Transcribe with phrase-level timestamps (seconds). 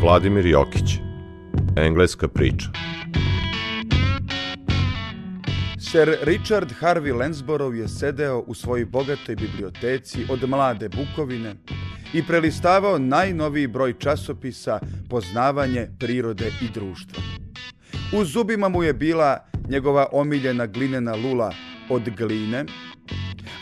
[0.00, 0.98] Vladimir Jokić
[1.76, 2.66] Engleska priča
[5.78, 11.54] Sir Richard Harvey Lansborough je sedeo u svojoj bogatoj biblioteci od mlade Bukovine
[12.12, 17.22] i prelistavao najnoviji broj časopisa Poznavanje prirode i društva.
[18.20, 19.38] U zubima mu je bila
[19.68, 21.52] njegova omiljena glinena lula
[21.88, 22.64] od gline,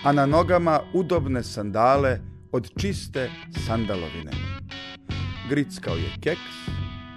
[0.05, 2.19] a na nogama udobne sandale
[2.53, 3.31] od čiste
[3.67, 4.58] sandalovine.
[5.49, 6.57] Grickao je keks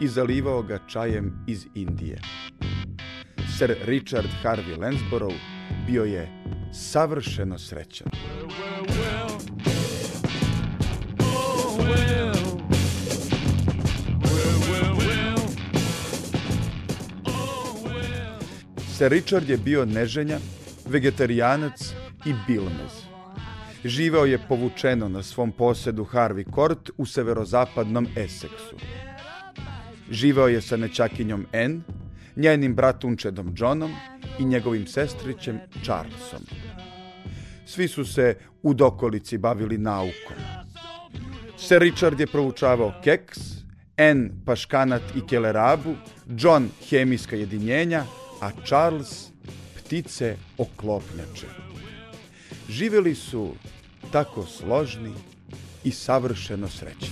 [0.01, 2.21] i zalivao ga čajem iz Indije.
[3.57, 5.35] Sir Richard Harvey Lansborough
[5.87, 8.07] bio je savršeno srećan.
[18.97, 20.39] Sir Richard je bio neženja,
[20.85, 21.93] vegetarijanac
[22.25, 23.10] i bilmez.
[23.83, 28.75] Živeo je povučeno na svom posedu Harvey Court u severozapadnom Essexu.
[30.09, 31.81] Živeo je sa nečakinjom Anne,
[32.35, 33.91] njenim bratunčedom Johnom
[34.39, 36.45] i njegovim sestrićem Charlesom.
[37.65, 40.37] Svi su se u dokolici bavili naukom.
[41.57, 43.39] Sir Richard je proučavao keks,
[43.97, 45.95] Anne paškanat i kelerabu,
[46.37, 48.03] John hemijska jedinjenja,
[48.41, 49.31] a Charles
[49.77, 51.71] ptice oklopnjače.
[52.71, 53.55] Živeli su
[54.11, 55.13] tako složni
[55.83, 57.07] i savršeno srećni.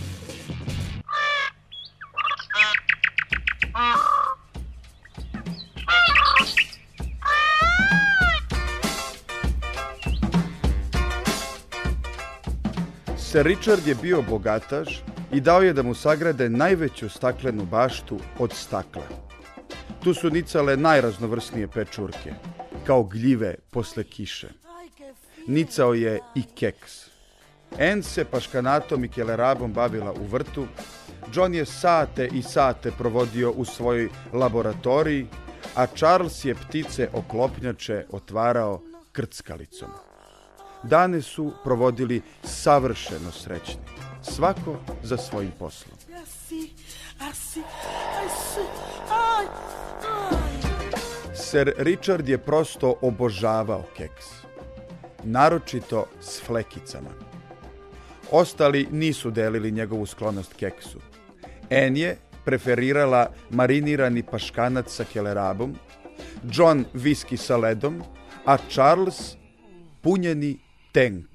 [13.18, 18.54] Sir Richard je bio bogataš i dao je da mu sagrade najveću staklenu baštu od
[18.54, 19.08] stakla.
[20.04, 22.34] Tu su nicale najraznovrsnije pečurke,
[22.86, 24.69] kao gljive posle kiše.
[25.50, 27.10] Nicao je i keks.
[27.78, 30.68] En se paškanatom i kelerabom bavila u vrtu,
[31.34, 35.28] John je sate i sate provodio u svojoj laboratoriji,
[35.76, 38.82] a Charles je ptice oklopnjače otvarao
[39.12, 39.90] krckalicom.
[40.84, 43.82] Dane su provodili savršeno srećni,
[44.22, 45.98] svako za svojim poslom.
[51.36, 54.26] Sir Richard je prosto obožavao keks,
[55.24, 57.10] naročito s flekicama.
[58.32, 61.00] Ostali nisu delili njegovu sklonost keksu.
[61.70, 65.76] En je preferirala marinirani paškanac sa kelerabom,
[66.52, 68.02] John viski sa ledom,
[68.46, 69.38] a Charles
[70.02, 70.58] punjeni
[70.92, 71.28] tenk.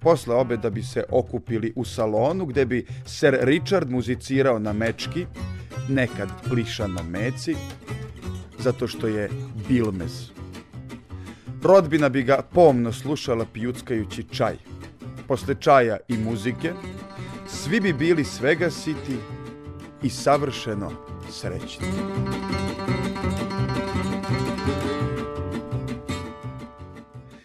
[0.00, 5.26] Posle obeda bi se okupili u salonu gde bi Sir Richard muzicirao na mečki,
[5.88, 7.54] nekad plišan na meci,
[8.62, 9.30] zato što je
[9.68, 10.30] bilmez.
[11.62, 14.56] Rodbina bi ga pomno slušala pijuckajući čaj.
[15.28, 16.72] Posle čaja i muzike,
[17.48, 19.16] svi bi bili svega siti
[20.02, 20.90] i savršeno
[21.30, 21.86] srećni.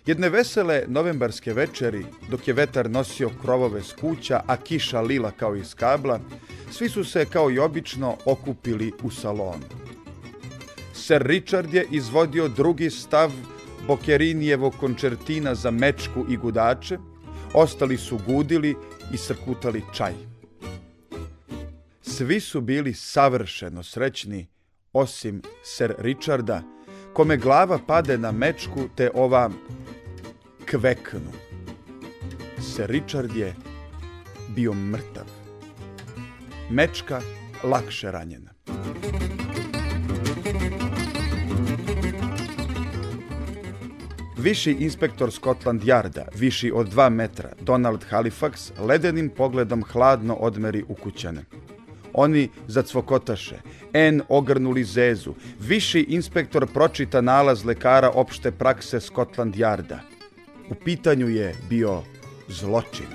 [0.05, 5.55] Jedne vesele novembarske večeri, dok je vetar nosio krovove s kuća, a kiša lila kao
[5.55, 6.19] iz kabla,
[6.71, 9.86] svi su se kao i obično okupili u salonu.
[11.07, 13.31] Sir Richard je izvodio drugi stav
[13.87, 16.97] Bokerinijevog končertina za mečku i gudače,
[17.53, 18.75] ostali su gudili
[19.13, 20.13] i srkutali čaj.
[22.01, 24.47] Svi su bili savršeno srećni,
[24.93, 26.61] osim Sir Richarda,
[27.13, 29.49] kome glava pade na mečku te ova
[30.69, 31.31] kveknu.
[32.59, 33.55] Sir Richard je
[34.55, 35.25] bio mrtav.
[36.69, 37.21] Mečka
[37.63, 38.56] lakše ranjena.
[44.37, 51.43] Viši inspektor Scotland Yarda, viši od dva metra, Donald Halifax, ledenim pogledom hladno odmeri ukućane.
[52.13, 53.55] Oni zacvokotaše,
[53.93, 55.33] N ogrnuli zezu.
[55.59, 59.99] Viši inspektor pročita nalaz lekara opšte prakse Scotland Yarda.
[60.69, 62.03] U pitanju je bio
[62.47, 63.09] zločin.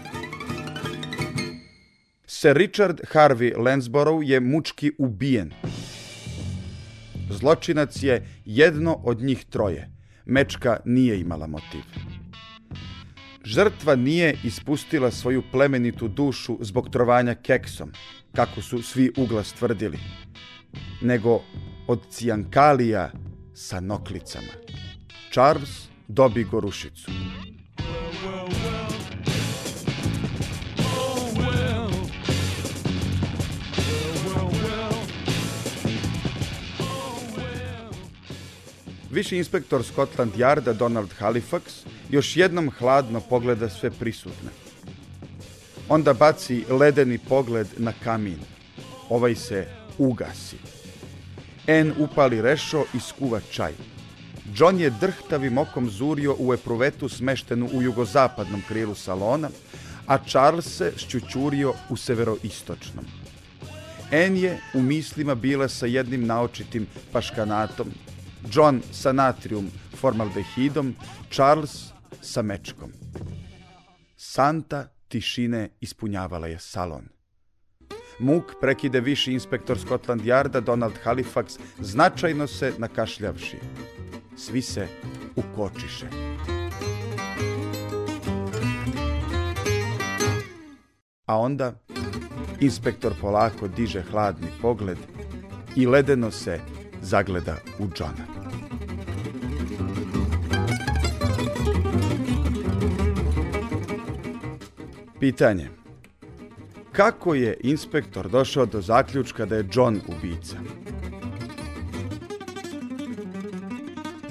[2.27, 5.53] Sir Richard Harvey Lansborough je mučki ubijen.
[7.31, 9.92] Zločinac je jedno od njih troje.
[10.27, 11.83] Mečka nije imala motiv.
[13.45, 17.93] Žrtva nije ispustila svoju plemenitu dušu zbog trovanja keksom,
[18.37, 19.99] kako su svi uglas tvrdili,
[21.01, 21.43] nego
[21.87, 23.11] od cijankalija
[23.55, 24.53] sa noklicama.
[25.33, 27.11] Charles dobi gorušicu.
[39.12, 41.61] Viši inspektor Scotland Yarda Donald Halifax
[42.11, 44.50] još jednom hladno pogleda sve prisutne.
[45.88, 48.38] Onda baci ledeni pogled na kamin.
[49.09, 49.67] Ovaj se
[49.99, 50.56] ugasi.
[51.67, 53.73] En upali rešo i skuva čaj.
[54.56, 59.50] John je drhtavim okom zurio u epruvetu smeštenu u jugozapadnom krilu salona,
[60.06, 63.05] a Charles se šćućurio u severoistočnom.
[64.11, 67.93] En je u mislima bila sa jednim naočitim paškanatom,
[68.50, 70.94] John sa natrium formaldehidom,
[71.31, 72.93] Charles sa mečkom.
[74.17, 77.09] Santa tišine ispunjavala je salon.
[78.19, 83.59] Muk prekide viši inspektor Scotland Yarda Donald Halifax značajno se nakašljavši.
[84.37, 84.89] Svi se
[85.37, 86.06] ukočiše.
[91.27, 91.75] A onda
[92.61, 94.99] inspektor polako diže hladni pogled
[95.77, 96.61] i ledeno se
[97.03, 98.27] zagleda u Johna.
[105.21, 105.69] Pitanje.
[106.93, 110.57] Kako je inspektor došao do zaključka da je John ubica?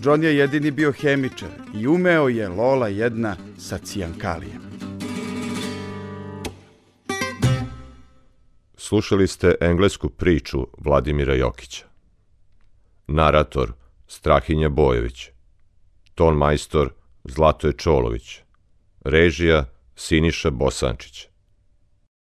[0.04, 4.62] John je jedini bio hemičar i umeo je Lola jedna sa cijankalijem.
[8.76, 11.91] Slušali ste englesku priču Vladimira Jokića.
[13.12, 13.74] Narator
[14.08, 15.30] Strahinja Bojević.
[16.16, 16.94] Ton majstor
[17.24, 18.42] Zlatoje Čolović.
[19.02, 19.66] Režija
[19.96, 21.31] Siniša Bosančić.